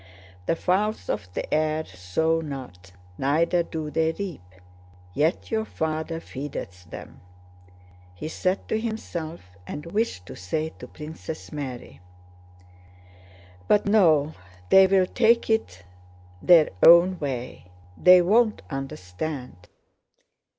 [0.47, 4.41] "The fowls of the air sow not, neither do they reap,
[5.13, 7.21] yet your Father feedeth them,"
[8.15, 11.99] he said to himself and wished to say to Princess Mary;
[13.67, 14.33] "but no,
[14.71, 15.83] they will take it
[16.41, 17.65] their own way,
[17.95, 19.67] they won't understand!